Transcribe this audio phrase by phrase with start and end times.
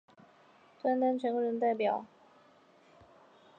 [0.81, 2.03] 同年担任全国人大代表。